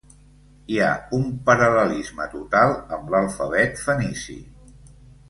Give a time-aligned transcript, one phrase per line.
[0.75, 4.39] Hi ha un paral·lelisme total amb l'alfabet fenici.